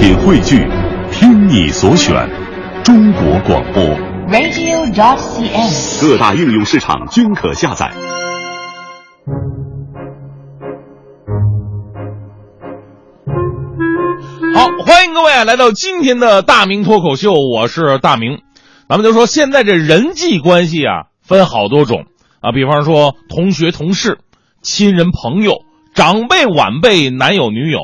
[0.00, 0.66] 品汇聚，
[1.12, 2.26] 听你所选，
[2.82, 3.84] 中国广播。
[4.30, 6.00] radio.dot.cn，。
[6.00, 7.92] 各大应用市场均可下载。
[14.54, 18.40] 好，欢迎各位啊来到今天的大明脱口秀，我是大明。
[18.88, 22.06] 咱们就说现在这人际关系啊，分好多种
[22.40, 24.20] 啊，比方说同学、同事、
[24.62, 25.56] 亲人、朋友、
[25.94, 27.80] 长辈、晚辈、男友、女友，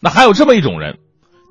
[0.00, 0.98] 那还有这么一种人，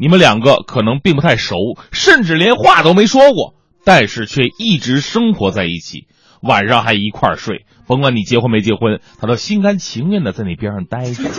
[0.04, 1.56] 你们两个可能并不太熟，
[1.94, 3.54] 甚至连话都没说过，
[3.86, 6.08] 但是却一直生活在一起，
[6.42, 11.24] 晚上还一块儿睡，甭管你结婚没结婚，他都心甘情愿的在你边上待着。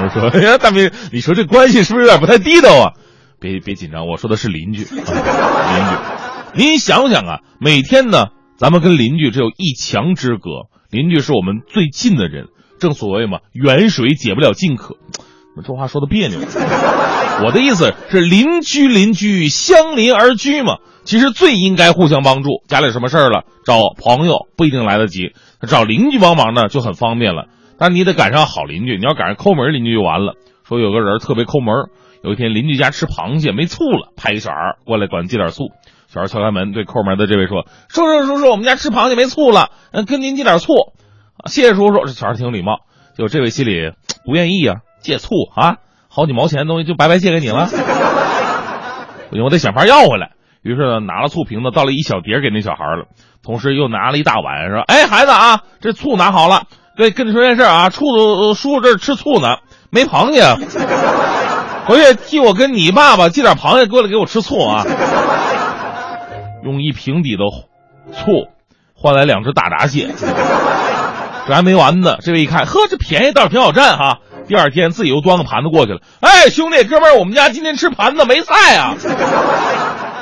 [0.00, 2.92] 我说：“哎呀，大明，你说这关系是不是有点不太地道啊？”
[3.38, 4.96] 别别紧张，我说的是邻居，啊、
[6.56, 6.64] 邻居。
[6.64, 12.46] 您想想啊，每天呢，咱们跟邻居只有一墙之隔，邻居是我们最近的人。
[12.80, 14.96] 正所谓嘛，远水解不了近渴。
[15.62, 16.38] 这话说的别扭。
[17.44, 22.62] 我的意思是，邻居邻居相邻而居嘛，其实最应该互相帮助。
[22.68, 25.32] 家里有什么事儿了，找朋友不一定来得及，
[25.66, 27.46] 找邻居帮忙呢就很方便了。
[27.78, 30.34] 但你得赶上好邻居，你要赶上抠门邻居就完了。
[30.66, 31.74] 说有个人特别抠门，
[32.24, 35.70] 有一天邻居家吃螃蟹没醋了，派一小孩过来管借点醋。
[36.08, 40.72] 小孩敲开门，对抠门的这位说：“叔叔叔叔，我们家吃螃蟹没醋了，嗯，跟您借点醋。”
[41.46, 42.80] 谢谢叔叔，这小孩挺有礼貌。
[43.16, 43.92] 就这位心里
[44.24, 45.76] 不愿意啊，借醋啊，
[46.08, 47.68] 好几毛钱的东西就白白借给你了，
[49.42, 50.30] 我得想法要回来。
[50.62, 53.06] 于是呢，拿了醋瓶子倒了一小碟给那小孩了，
[53.42, 56.64] 同时又拿了一大碗，说：“哎，孩子啊，这醋拿好了。”
[56.98, 59.58] 对，跟你说件事啊，醋叔叔这吃醋呢，
[59.90, 60.42] 没螃蟹，
[61.86, 64.84] 回去替我跟你爸爸借点螃蟹过来给我吃醋啊。
[66.64, 67.44] 用一瓶底的
[68.12, 68.48] 醋
[68.94, 70.08] 换来两只大闸蟹，
[71.46, 72.16] 这还没完呢。
[72.20, 74.18] 这位一看，呵，这便宜倒是挺好占哈。
[74.48, 76.00] 第二天自己又端个盘子过去了。
[76.20, 78.94] 哎，兄弟，哥们儿，我们家今天吃盘子没菜啊，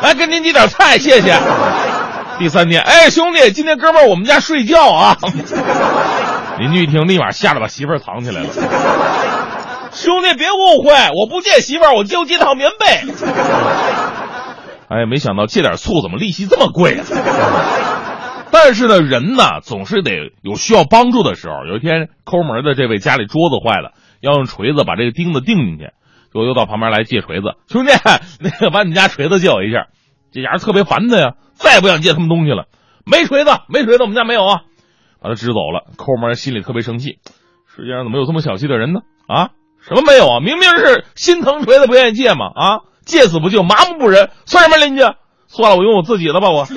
[0.02, 1.34] 来 给您借点菜，谢谢。
[2.38, 5.16] 第三天，哎，兄弟，今天哥们儿我们家睡觉啊。
[6.58, 8.48] 邻居一听，立马吓得把媳妇儿藏起来了。
[9.92, 12.86] 兄弟，别误会，我不借媳妇儿，我就借套棉被。
[14.88, 17.04] 哎，没想到借点醋怎么利息这么贵啊！
[18.50, 20.12] 但是呢，人呢总是得
[20.42, 21.66] 有需要帮助的时候。
[21.66, 23.92] 有一天，抠门的这位家里桌子坏了，
[24.26, 25.90] 要用锤子把这个钉子钉进去，
[26.34, 27.54] 就又到旁边来借锤子。
[27.68, 27.92] 兄弟，
[28.40, 29.86] 那个把你家锤子借我一下。
[30.32, 32.66] 这家伙特别烦他呀，再也不想借他们东西了。
[33.06, 34.62] 没锤子，没锤子，我们家没有啊。
[35.22, 37.18] 把他支走了，抠门心里特别生气。
[37.66, 39.00] 世界上怎么有这么小气的人呢？
[39.28, 39.50] 啊，
[39.80, 40.40] 什么没有啊？
[40.40, 42.46] 明明是心疼锤子不愿意借嘛！
[42.54, 45.02] 啊，借死不救，麻木不仁，算什么邻居？
[45.48, 46.50] 算了，我用我自己的吧。
[46.50, 46.66] 我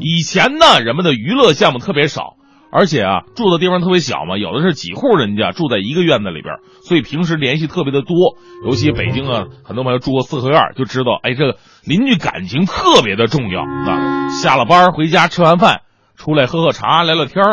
[0.00, 2.34] 以前呢，人们的娱乐项目特别少，
[2.70, 8.36] 而且啊，住的地方特别小嘛，有的是几户人家住在一个院子里边，所以平时联系特别的多。
[8.64, 14.28] 尤其北京啊，很多朋友住过四合院，就知道，哎，这个邻居感情特别的重要啊。
[14.28, 15.82] 下了班回家吃完饭。
[16.16, 17.44] 出来喝喝茶，聊聊天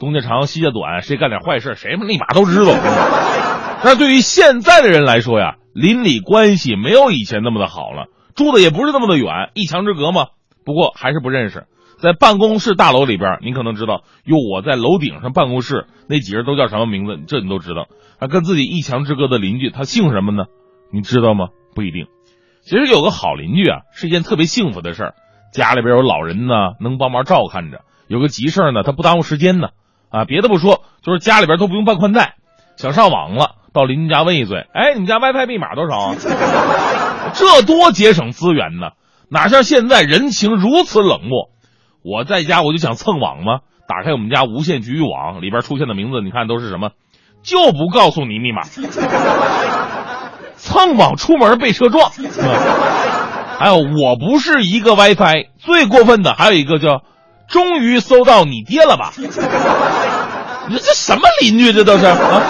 [0.00, 2.72] 东家长西家短，谁干点坏事，谁立马都知道。
[3.84, 10.28] 但对于现在的人来说呀，邻里关系没有以前那么的好了，住的也不是那么的远，一墙之隔嘛。
[10.64, 11.66] 不过还是不认识。
[12.00, 17.16] 在办公室大楼里边，您可能知道，哟，我在楼顶上办公室，那几个人都叫什么名字？
[17.26, 17.88] 这你都知道。
[18.20, 20.44] 他跟自己一墙之隔的邻居，他姓什么呢？
[20.92, 21.48] 你知道吗？
[21.74, 22.06] 不一定。
[22.62, 25.14] 其实有个好邻居啊，是一件特别幸福的事儿。
[25.52, 27.80] 家里边有老人呢，能帮忙照看着。
[28.08, 29.68] 有个急事呢，他不耽误时间呢，
[30.10, 32.36] 啊，别的不说，就是家里边都不用办宽带，
[32.76, 36.14] 想上网了，到邻居家问一嘴，哎，你们家 WiFi 密码多少？
[37.34, 38.90] 这多节省资源呢，
[39.30, 41.50] 哪像现在人情如此冷漠。
[42.06, 43.58] 我在家我就想蹭网嘛，
[43.88, 46.90] 打开我们家无线局域网，里边出现的名字，你看都是什么？
[47.42, 48.62] 就不告诉你密码，
[50.56, 52.12] 蹭网出门被车撞。
[53.58, 57.02] 还有，我不是一个 WiFi，最过分的还有一个叫。
[57.48, 59.12] 终于搜到你爹了吧？
[59.16, 59.44] 你说
[60.68, 61.72] 这什么邻居？
[61.72, 62.42] 这都是啊！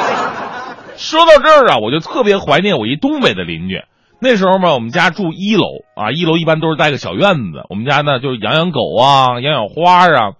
[0.96, 3.82] 说到这儿啊，我就特别怀念我一东北的邻居。
[4.18, 7.64] 那时候嘛，我们家住一楼啊，一楼一般都是带个小院子。
[7.68, 10.32] 我们家呢就是养养狗啊，养养花啊。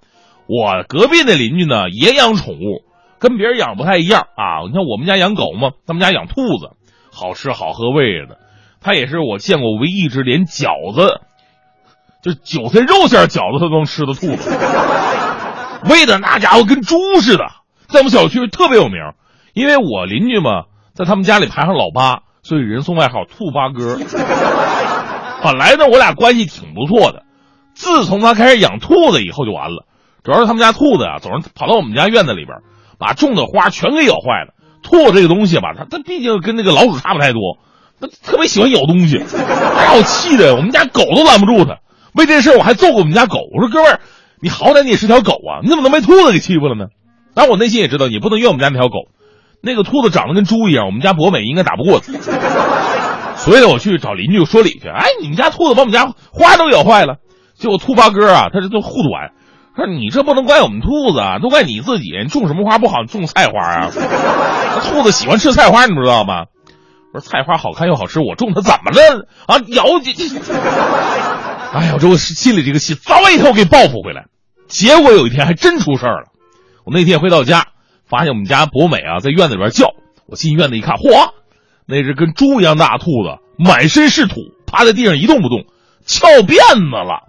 [0.47, 2.83] 我隔壁那邻居呢也养宠物，
[3.19, 4.63] 跟别人养不太一样啊。
[4.67, 6.71] 你看我们家养狗嘛，他们家养兔子，
[7.13, 8.39] 好吃好喝喂着的。
[8.81, 11.21] 他也是我见过唯一一只连饺子。
[12.23, 14.51] 就韭菜肉馅饺子他都能吃的兔子，
[15.89, 17.45] 喂的那家伙跟猪似的，
[17.89, 18.97] 在我们小区特别有名。
[19.53, 23.99] 因为我邻居嘛，在他们家里排上老八，所以人送外号“兔八哥”。
[25.43, 27.25] 本来呢，我俩关系挺不错的，
[27.75, 29.85] 自从他开始养兔子以后就完了。
[30.23, 32.59] 主要是他们家兔子啊，总是跑到我们家院子里边，
[33.01, 34.55] 把种的花全给咬坏了。
[34.85, 37.59] 兔子这个东西吧，它它毕竟跟那个老鼠差不太多，
[38.01, 41.79] 它特别喜欢咬东西，把我气的，我们家狗都拦不住它。
[42.15, 43.41] 为这事我还揍过我们家狗。
[43.53, 44.01] 我说哥们儿，
[44.41, 46.87] 你好歹你也是条狗啊，你怎么能被兔子给欺负了呢？
[47.35, 49.09] 但我内心也知道，你不能怨我们家那条狗，
[49.67, 52.01] 那个兔子长得跟猪一样，我们家博美应该打不过。
[53.37, 54.89] 所以，我去找邻居说理去。
[54.89, 57.17] 哎，你们家兔子把我们家花都咬坏了。
[57.59, 59.33] 结果兔八哥啊，他这都护短，
[59.77, 62.11] 说你这不能怪我们兔子啊，都怪你自己。
[62.23, 63.91] 你种什么花不好，种菜花啊？
[64.89, 66.45] 兔子喜欢吃菜花，你不知道吗？
[67.13, 69.59] 我说菜花好看又好吃，我种它怎么了啊？
[69.69, 70.13] 咬你！
[71.73, 74.27] 哎呀，我这我心里这个气，早晚以后给报复回来。
[74.69, 76.29] 结果有一天还真出事儿了。
[76.85, 77.67] 我那天回到家，
[78.09, 79.95] 发现我们家博美啊在院子里边叫。
[80.29, 81.31] 我进院子一看，嚯，
[81.87, 85.67] 那只跟猪一样大兔子，满身是土，趴在地上一动不动，
[86.05, 87.23] 翘辫子了。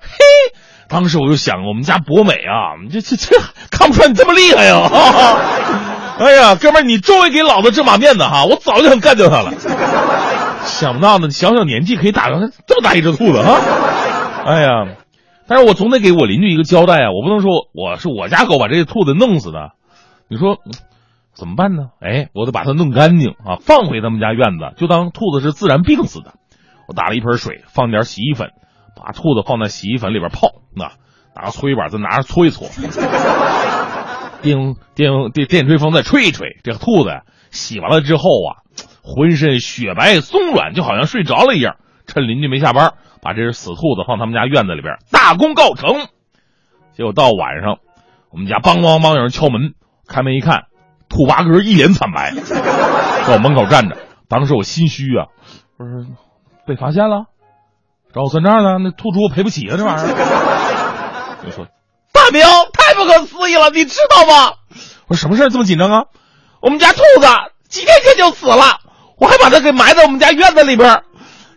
[0.00, 0.56] 嘿，
[0.88, 3.36] 当时我就想，我们家博美啊，这这这
[3.70, 4.88] 看不出来你这么厉害呀！
[4.88, 5.38] 哈 哈
[6.18, 8.46] 哎呀，哥们，你终于给老子这把面子哈！
[8.46, 9.52] 我早就想干掉他了。
[10.64, 13.60] 想不到呢，小小年纪可以打上这么大一只兔子哈！
[14.46, 14.96] 哎呀，
[15.46, 17.10] 但是我总得给我邻居一个交代啊！
[17.12, 19.72] 我不能说我是我家狗把这些兔子弄死的，
[20.30, 20.58] 你说
[21.34, 21.90] 怎么办呢？
[22.00, 26.34] 哎，我得把它弄干净啊，放回他们家院子，就当兔子是自然病死的。
[26.86, 28.50] 我打了一盆水，放点洗衣粉，
[28.96, 30.92] 把兔子放在洗衣粉里边泡，那
[31.34, 32.68] 拿个搓衣板再拿着搓一搓，
[34.40, 38.62] 电电电电吹风再吹一吹，这个兔子呀洗完了之后啊。
[39.02, 41.76] 浑身雪白松软，就好像睡着了一样。
[42.06, 42.92] 趁邻居没下班，
[43.22, 46.06] 把这只死兔子放他们家院子里边，大功告成。
[46.92, 47.78] 结果到晚上，
[48.30, 49.74] 我们家梆梆梆有人敲门，
[50.12, 50.64] 开门一看，
[51.08, 53.96] 兔八哥一脸惨白，在我门口站着。
[54.28, 55.26] 当时我心虚啊，
[55.78, 56.06] 我说
[56.66, 57.26] 被发现了，
[58.12, 58.78] 找我算账呢？
[58.82, 60.06] 那兔主赔不起啊，这玩意儿。
[61.46, 61.66] 就说
[62.12, 62.42] 大明
[62.72, 64.52] 太不可思议了，你知道吗？
[65.06, 66.04] 我说什么事这么紧张啊？
[66.60, 67.26] 我们家兔子
[67.68, 68.80] 几天前就死了。
[69.18, 71.02] 我还把它给埋在我们家院子里边，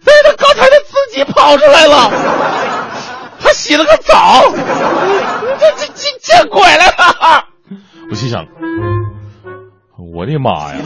[0.06, 2.12] 但是它刚才它自己跑出来了，
[3.40, 4.44] 还洗了个澡，
[5.60, 6.93] 这这这见鬼了！
[8.14, 8.46] 我心想，
[9.98, 10.78] 我的妈呀！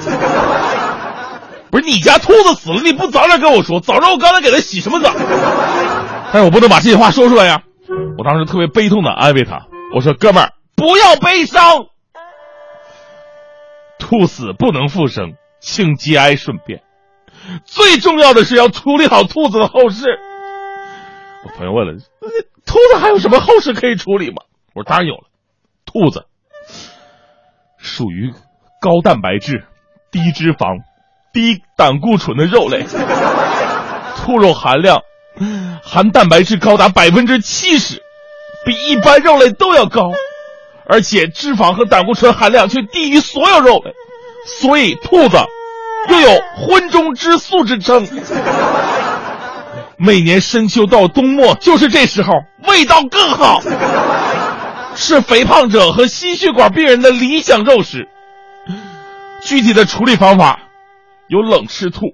[1.69, 5.11] 不是你家兔子死了，你不早点跟我说，早知道我刚才给它洗什么澡？
[6.31, 7.63] 但是我不能把这些话说出来呀！
[8.17, 11.87] 我当时特别悲痛的安慰他，我说：“哥们儿，不要悲伤，
[13.99, 16.81] 兔死不能复生。”请节哀顺变，
[17.65, 20.05] 最重要的是要处理好兔子的后事。
[21.43, 21.93] 我朋友问了
[22.65, 25.23] ：“兔子还有什么后事可以处理吗？”我说：“当然有了，
[25.85, 26.27] 兔子
[27.87, 28.33] 属于
[28.79, 29.63] 高蛋白质、
[30.11, 30.81] 低脂肪、
[31.33, 32.85] 低胆固醇的肉类，
[34.17, 35.01] 兔肉含量
[35.81, 38.03] 含蛋白质高达百分之七十，
[38.65, 40.11] 比一般肉类都要高，
[40.87, 43.91] 而且脂肪和胆固醇含量却低于所有肉类。”
[44.61, 45.37] 所以，兔子
[46.09, 48.07] 又有“荤中之素”之称。
[49.97, 52.31] 每年深秋到冬末，就是这时候，
[52.67, 53.59] 味道更好，
[54.97, 58.09] 是肥胖者和心血管病人的理想肉食。
[59.41, 60.59] 具体的处理方法
[61.27, 62.07] 有：冷吃兔、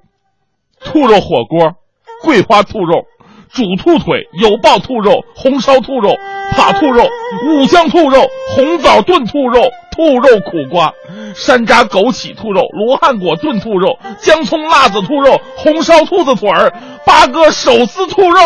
[0.83, 1.75] 兔肉火锅、
[2.21, 3.05] 桂花兔肉。
[3.53, 6.09] 煮兔腿、油爆兔肉、红烧兔肉、
[6.57, 7.07] 扒兔肉、
[7.45, 10.91] 五香兔肉、红枣炖兔肉、兔肉苦瓜、
[11.35, 16.73] 山楂枸杞兔肉、罗汉果炖兔肉、姜葱辣子兔肉、红烧兔子腿儿、
[17.05, 18.39] 八哥手撕兔肉。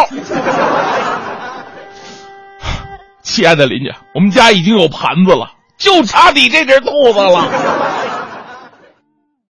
[3.28, 7.87] 亲爱的邻居，我们家已经有盘子了，就差你这只兔子了。